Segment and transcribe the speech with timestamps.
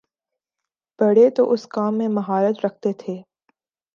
[0.99, 3.15] بڑے تو اس کام میں مہارت رکھتے تھے۔